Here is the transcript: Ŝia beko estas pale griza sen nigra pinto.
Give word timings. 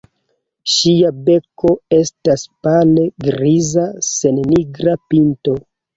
Ŝia 0.75 1.09
beko 1.27 1.73
estas 1.97 2.45
pale 2.67 3.03
griza 3.27 3.87
sen 4.09 4.41
nigra 4.55 4.97
pinto. 5.13 5.55